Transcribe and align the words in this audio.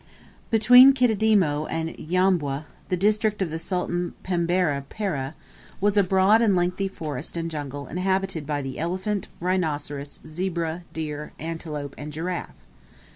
Between 0.49 0.95
Kididimo 0.95 1.67
and 1.69 1.95
Nyambwa, 1.95 2.65
the 2.89 2.97
district 2.97 3.39
of 3.39 3.51
the 3.51 3.59
Sultan 3.59 4.15
Pembera 4.23 4.83
Pereh, 4.89 5.33
was 5.79 5.95
a 5.95 6.01
broad 6.01 6.41
and 6.41 6.55
lengthy 6.55 6.87
forest 6.87 7.37
and 7.37 7.51
jungle 7.51 7.85
inhabited 7.85 8.47
by 8.47 8.63
the 8.63 8.79
elephant, 8.79 9.27
rhinoceros, 9.39 10.19
zebra, 10.25 10.85
deer, 10.91 11.33
antelope, 11.37 11.93
and 11.99 12.11
giraffe. 12.11 12.49